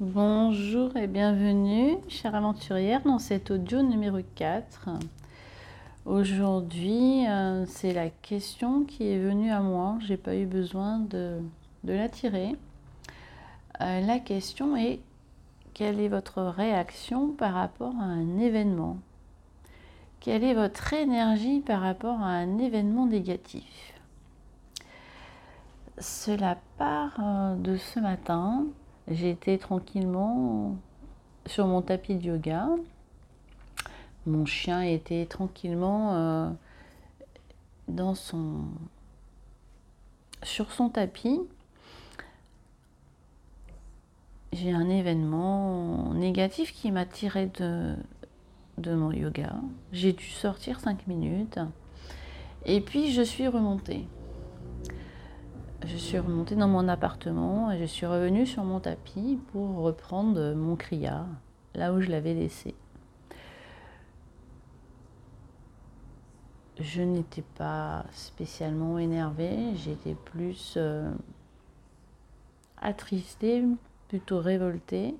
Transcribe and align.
Bonjour 0.00 0.96
et 0.96 1.06
bienvenue, 1.06 1.96
chère 2.08 2.34
aventurière, 2.34 3.02
dans 3.04 3.18
cet 3.18 3.50
audio 3.50 3.82
numéro 3.82 4.18
4. 4.34 4.88
Aujourd'hui, 6.06 7.28
euh, 7.28 7.66
c'est 7.66 7.92
la 7.92 8.08
question 8.08 8.84
qui 8.84 9.06
est 9.06 9.18
venue 9.18 9.52
à 9.52 9.60
moi. 9.60 9.98
J'ai 10.00 10.16
pas 10.16 10.34
eu 10.34 10.46
besoin 10.46 10.98
de, 10.98 11.38
la 11.84 12.08
tirer. 12.08 12.56
Euh, 13.80 14.00
la 14.00 14.18
question 14.18 14.76
est 14.76 14.98
quelle 15.74 16.00
est 16.00 16.08
votre 16.08 16.42
réaction 16.42 17.28
par 17.28 17.52
rapport 17.52 17.94
à 18.00 18.04
un 18.04 18.38
événement? 18.38 18.96
Quelle 20.18 20.42
est 20.42 20.54
votre 20.54 20.94
énergie 20.94 21.60
par 21.60 21.82
rapport 21.82 22.20
à 22.20 22.30
un 22.30 22.58
événement 22.58 23.06
négatif? 23.06 23.92
Cela 25.98 26.56
part 26.78 27.20
euh, 27.20 27.54
de 27.56 27.76
ce 27.76 28.00
matin. 28.00 28.64
J'étais 29.08 29.58
tranquillement 29.58 30.76
sur 31.46 31.66
mon 31.66 31.82
tapis 31.82 32.14
de 32.14 32.26
yoga. 32.26 32.68
Mon 34.26 34.46
chien 34.46 34.82
était 34.82 35.26
tranquillement 35.26 36.14
euh, 36.14 36.50
dans 37.88 38.14
son, 38.14 38.64
sur 40.42 40.70
son 40.70 40.88
tapis. 40.88 41.40
J'ai 44.52 44.72
un 44.72 44.88
événement 44.88 46.14
négatif 46.14 46.72
qui 46.72 46.92
m'a 46.92 47.06
tiré 47.06 47.46
de, 47.58 47.96
de 48.78 48.94
mon 48.94 49.10
yoga. 49.10 49.54
J'ai 49.92 50.12
dû 50.12 50.26
sortir 50.26 50.78
cinq 50.78 51.06
minutes. 51.06 51.58
Et 52.64 52.80
puis 52.80 53.10
je 53.12 53.22
suis 53.22 53.48
remontée. 53.48 54.06
Je 55.84 55.96
suis 55.96 56.16
remontée 56.16 56.54
dans 56.54 56.68
mon 56.68 56.86
appartement 56.86 57.72
et 57.72 57.78
je 57.78 57.84
suis 57.84 58.06
revenue 58.06 58.46
sur 58.46 58.62
mon 58.62 58.78
tapis 58.78 59.40
pour 59.50 59.78
reprendre 59.78 60.54
mon 60.54 60.76
cria 60.76 61.26
là 61.74 61.92
où 61.92 62.00
je 62.00 62.08
l'avais 62.08 62.34
laissé. 62.34 62.76
Je 66.78 67.02
n'étais 67.02 67.42
pas 67.56 68.04
spécialement 68.12 68.96
énervée, 68.98 69.74
j'étais 69.74 70.14
plus 70.14 70.74
euh, 70.76 71.12
attristée, 72.80 73.64
plutôt 74.06 74.38
révoltée. 74.38 75.16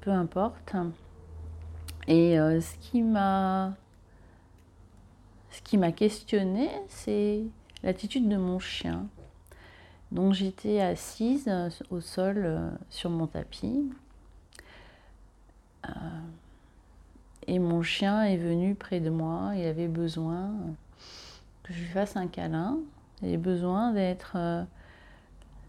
Peu 0.00 0.10
importe. 0.10 0.76
Et 2.06 2.38
euh, 2.38 2.60
ce 2.60 2.76
qui 2.78 3.02
m'a 3.02 3.74
ce 5.60 5.70
qui 5.70 5.78
m'a 5.78 5.92
questionné, 5.92 6.68
c'est 6.88 7.42
l'attitude 7.82 8.28
de 8.28 8.36
mon 8.36 8.58
chien. 8.58 9.06
Donc 10.10 10.32
j'étais 10.32 10.80
assise 10.80 11.46
euh, 11.48 11.68
au 11.90 12.00
sol 12.00 12.42
euh, 12.44 12.70
sur 12.88 13.10
mon 13.10 13.26
tapis. 13.26 13.92
Euh, 15.88 15.92
et 17.46 17.58
mon 17.58 17.82
chien 17.82 18.24
est 18.24 18.38
venu 18.38 18.74
près 18.74 19.00
de 19.00 19.10
moi. 19.10 19.52
Il 19.54 19.64
avait 19.64 19.86
besoin 19.86 20.50
que 21.62 21.72
je 21.72 21.80
lui 21.80 21.88
fasse 21.88 22.16
un 22.16 22.26
câlin. 22.26 22.78
Il 23.22 23.28
avait 23.28 23.36
besoin 23.36 23.92
d'être 23.92 24.66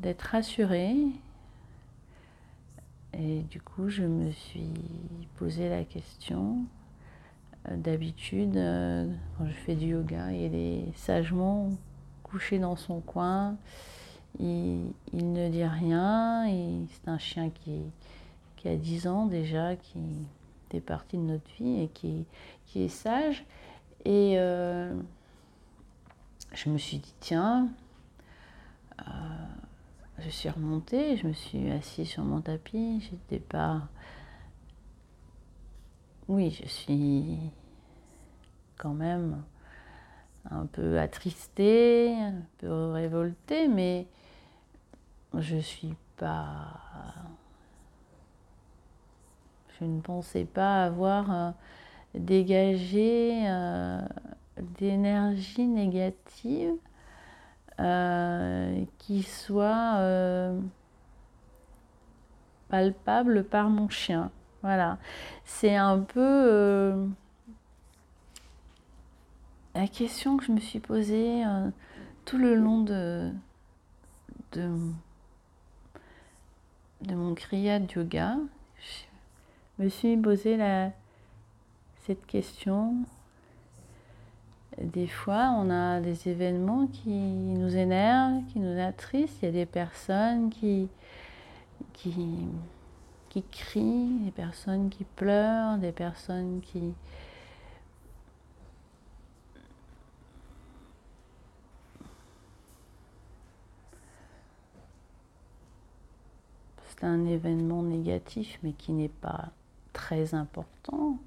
d'être 0.00 0.22
rassuré. 0.22 0.94
Et 3.14 3.40
du 3.42 3.60
coup, 3.60 3.88
je 3.88 4.02
me 4.02 4.30
suis 4.30 4.74
posé 5.36 5.70
la 5.70 5.84
question 5.84 6.66
D'habitude, 7.74 8.56
euh, 8.56 9.10
quand 9.36 9.46
je 9.46 9.52
fais 9.52 9.74
du 9.74 9.86
yoga, 9.86 10.30
il 10.30 10.54
est 10.54 10.96
sagement 10.96 11.70
couché 12.22 12.58
dans 12.58 12.76
son 12.76 13.00
coin. 13.00 13.56
Il, 14.38 14.92
ne 15.12 15.48
dit 15.48 15.64
rien. 15.64 16.46
C'est 16.90 17.08
un 17.08 17.18
chien 17.18 17.50
qui, 17.50 17.80
qui, 18.56 18.68
a 18.68 18.76
10 18.76 19.08
ans 19.08 19.26
déjà, 19.26 19.74
qui 19.74 19.98
est 20.72 20.80
partie 20.80 21.16
de 21.16 21.22
notre 21.22 21.50
vie 21.58 21.82
et 21.82 21.88
qui, 21.88 22.24
qui 22.66 22.82
est 22.82 22.88
sage. 22.88 23.44
Et 24.04 24.34
euh, 24.38 24.94
je 26.52 26.70
me 26.70 26.78
suis 26.78 26.98
dit, 26.98 27.14
tiens, 27.18 27.68
euh, 29.00 29.12
je 30.20 30.30
suis 30.30 30.48
remontée, 30.48 31.16
je 31.16 31.26
me 31.26 31.32
suis 31.32 31.70
assise 31.72 32.08
sur 32.08 32.22
mon 32.22 32.40
tapis. 32.40 33.00
J'étais 33.10 33.40
pas 33.40 33.82
oui, 36.28 36.50
je 36.50 36.68
suis 36.68 37.38
quand 38.76 38.94
même 38.94 39.42
un 40.50 40.66
peu 40.66 40.98
attristée, 40.98 42.14
un 42.14 42.42
peu 42.58 42.90
révoltée, 42.90 43.68
mais 43.68 44.06
je 45.34 45.56
suis 45.56 45.94
pas. 46.16 46.80
Je 49.78 49.84
ne 49.84 50.00
pensais 50.00 50.44
pas 50.44 50.84
avoir 50.84 51.30
euh, 51.30 51.50
dégagé 52.14 53.46
euh, 53.46 54.00
d'énergie 54.78 55.66
négative 55.66 56.72
euh, 57.78 58.84
qui 58.98 59.22
soit 59.22 60.00
palpable 62.68 63.44
par 63.44 63.68
mon 63.68 63.88
chien. 63.88 64.30
Voilà. 64.66 64.98
C'est 65.44 65.76
un 65.76 66.00
peu 66.00 66.18
euh, 66.20 67.06
la 69.76 69.86
question 69.86 70.36
que 70.36 70.44
je 70.44 70.50
me 70.50 70.58
suis 70.58 70.80
posée 70.80 71.46
euh, 71.46 71.70
tout 72.24 72.36
le 72.36 72.56
long 72.56 72.80
de, 72.80 73.30
mon 77.08 77.34
kriya 77.36 77.78
yoga. 77.78 78.38
Je 79.78 79.84
me 79.84 79.88
suis 79.88 80.16
posé 80.16 80.56
la, 80.56 80.90
cette 82.02 82.26
question. 82.26 82.96
Des 84.82 85.06
fois, 85.06 85.54
on 85.56 85.70
a 85.70 86.00
des 86.00 86.28
événements 86.28 86.88
qui 86.88 87.10
nous 87.10 87.76
énervent, 87.76 88.42
qui 88.52 88.58
nous 88.58 88.80
attristent. 88.80 89.42
Il 89.42 89.46
y 89.46 89.48
a 89.48 89.52
des 89.52 89.64
personnes 89.64 90.50
qui 90.50 90.88
qui 93.36 93.42
crient, 93.42 94.18
des 94.24 94.30
personnes 94.30 94.88
qui 94.88 95.04
pleurent, 95.04 95.76
des 95.76 95.92
personnes 95.92 96.60
qui... 96.62 96.94
C'est 106.88 107.04
un 107.04 107.26
événement 107.26 107.82
négatif, 107.82 108.58
mais 108.62 108.72
qui 108.72 108.92
n'est 108.92 109.08
pas 109.08 109.50
très 109.92 110.34
important. 110.34 111.18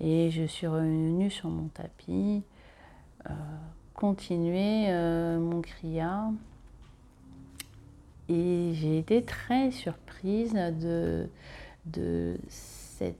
Et 0.00 0.32
je 0.32 0.42
suis 0.42 0.66
revenue 0.66 1.30
sur 1.30 1.50
mon 1.50 1.68
tapis, 1.68 2.42
euh, 3.30 3.34
continuer 3.94 4.86
euh, 4.88 5.38
mon 5.38 5.60
kriya 5.60 6.32
et 8.28 8.72
j'ai 8.74 8.98
été 8.98 9.22
très 9.22 9.70
surprise 9.70 10.52
de, 10.52 11.28
cette 12.48 13.16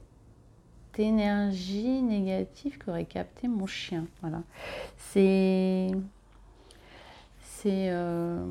énergie 0.98 2.02
négative 2.02 2.78
qu'aurait 2.78 3.06
capté 3.06 3.48
mon 3.48 3.66
chien. 3.66 4.06
Voilà. 4.20 4.42
C'est. 4.96 5.90
C'est. 7.40 7.88
Euh, 7.90 8.44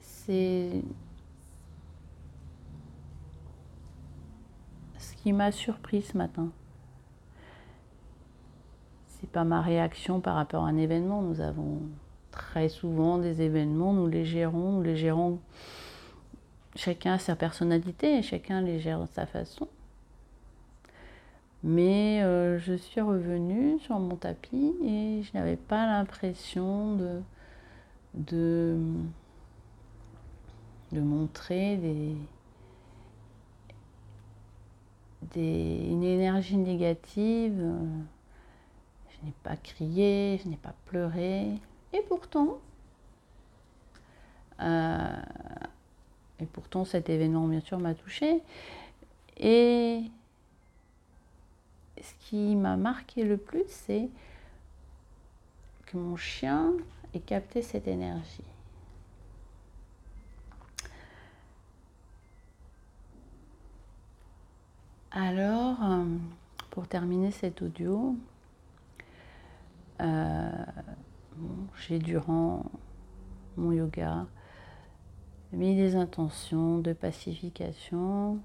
c'est. 0.00 0.82
Ce 4.98 5.14
qui 5.22 5.32
m'a 5.32 5.52
surpris 5.52 6.02
ce 6.02 6.16
matin 6.16 6.50
c'est 9.20 9.30
pas 9.30 9.44
ma 9.44 9.62
réaction 9.62 10.20
par 10.20 10.34
rapport 10.34 10.64
à 10.64 10.68
un 10.68 10.76
événement. 10.76 11.22
Nous 11.22 11.40
avons 11.40 11.80
très 12.30 12.68
souvent 12.68 13.18
des 13.18 13.40
événements, 13.42 13.92
nous 13.92 14.06
les 14.08 14.24
gérons, 14.24 14.72
nous 14.72 14.82
les 14.82 14.96
gérons. 14.96 15.38
Chacun 16.74 17.14
a 17.14 17.18
sa 17.18 17.36
personnalité 17.36 18.18
et 18.18 18.22
chacun 18.22 18.60
les 18.60 18.78
gère 18.78 19.00
de 19.00 19.06
sa 19.06 19.26
façon. 19.26 19.68
Mais 21.64 22.22
euh, 22.22 22.58
je 22.58 22.74
suis 22.74 23.00
revenue 23.00 23.78
sur 23.80 23.98
mon 23.98 24.16
tapis 24.16 24.74
et 24.84 25.22
je 25.22 25.36
n'avais 25.36 25.56
pas 25.56 25.86
l'impression 25.86 26.96
de, 26.96 27.22
de, 28.14 28.76
de 30.92 31.00
montrer 31.00 31.76
des, 31.78 32.14
des, 35.32 35.86
une 35.90 36.04
énergie 36.04 36.58
négative. 36.58 37.64
Je 39.20 39.26
n'ai 39.26 39.34
pas 39.42 39.56
crié, 39.56 40.40
je 40.42 40.48
n'ai 40.48 40.56
pas 40.56 40.74
pleuré. 40.86 41.52
Et 41.92 42.00
pourtant, 42.08 42.58
euh, 44.60 45.22
et 46.40 46.46
pourtant 46.46 46.84
cet 46.84 47.08
événement 47.08 47.46
bien 47.46 47.60
sûr 47.60 47.78
m'a 47.78 47.94
touchée. 47.94 48.42
Et 49.38 50.02
ce 52.00 52.28
qui 52.28 52.56
m'a 52.56 52.76
marqué 52.76 53.24
le 53.24 53.36
plus, 53.36 53.64
c'est 53.68 54.08
mon 55.96 56.16
chien 56.16 56.72
et 57.14 57.20
capter 57.20 57.62
cette 57.62 57.88
énergie. 57.88 58.44
Alors, 65.10 65.82
euh, 65.82 66.04
pour 66.70 66.86
terminer 66.86 67.30
cet 67.30 67.62
audio, 67.62 68.14
euh, 70.00 70.64
j'ai 71.76 71.98
durant 71.98 72.64
mon 73.56 73.72
yoga 73.72 74.26
mis 75.52 75.76
des 75.76 75.96
intentions 75.96 76.78
de 76.78 76.92
pacification. 76.92 78.40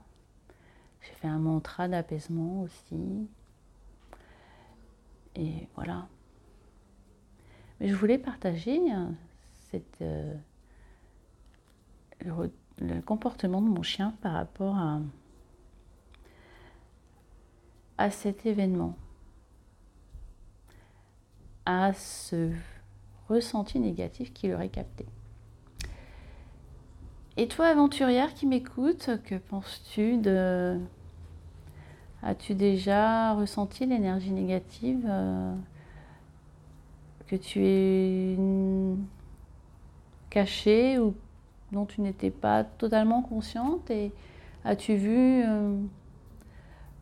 J'ai 1.01 1.13
fait 1.13 1.27
un 1.27 1.39
mantra 1.39 1.87
d'apaisement 1.87 2.61
aussi. 2.61 3.27
Et 5.35 5.67
voilà. 5.75 6.07
Mais 7.79 7.87
je 7.87 7.95
voulais 7.95 8.17
partager 8.17 8.91
hein, 8.91 9.13
euh, 10.01 10.33
le, 12.19 13.01
comportement 13.01 13.61
de 13.61 13.67
mon 13.67 13.81
chien 13.81 14.13
par 14.21 14.33
rapport 14.33 14.77
à, 14.77 14.99
à 17.97 18.11
cet 18.11 18.45
événement, 18.45 18.95
à 21.65 21.93
ce 21.93 22.51
ressenti 23.29 23.79
négatif 23.79 24.33
qu'il 24.33 24.53
aurait 24.53 24.69
capté. 24.69 25.05
Et 27.37 27.47
toi, 27.47 27.67
aventurière 27.67 28.33
qui 28.33 28.45
m'écoute, 28.45 29.09
que 29.25 29.35
penses-tu 29.35 30.17
de... 30.17 30.79
As-tu 32.23 32.53
déjà 32.53 33.33
ressenti 33.33 33.85
l'énergie 33.85 34.31
négative 34.31 35.03
euh, 35.09 35.55
que 37.25 37.35
tu 37.35 37.65
es 37.65 38.37
cachée 40.29 40.99
ou 40.99 41.15
dont 41.71 41.85
tu 41.85 42.01
n'étais 42.01 42.29
pas 42.29 42.63
totalement 42.63 43.23
consciente 43.23 43.89
et 43.89 44.11
as-tu 44.65 44.95
vu 44.95 45.43
euh, 45.43 45.81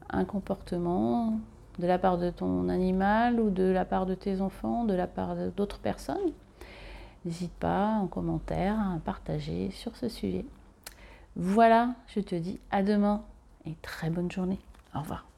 un 0.09 0.23
comportement 0.23 1.39
de 1.79 1.87
la 1.87 1.97
part 1.97 2.17
de 2.17 2.29
ton 2.29 2.69
animal 2.69 3.39
ou 3.39 3.49
de 3.49 3.63
la 3.63 3.85
part 3.85 4.05
de 4.05 4.13
tes 4.13 4.41
enfants, 4.41 4.83
de 4.83 4.93
la 4.93 5.07
part 5.07 5.35
d'autres 5.55 5.79
personnes 5.79 6.31
N'hésite 7.25 7.53
pas 7.53 7.87
en 8.01 8.07
commentaire 8.07 8.79
à 8.79 8.97
partager 9.03 9.71
sur 9.71 9.95
ce 9.95 10.07
sujet. 10.07 10.45
Voilà, 11.35 11.95
je 12.07 12.21
te 12.21 12.35
dis 12.35 12.59
à 12.71 12.81
demain 12.81 13.23
et 13.65 13.75
très 13.81 14.09
bonne 14.09 14.31
journée. 14.31 14.59
Au 14.95 14.99
revoir. 14.99 15.28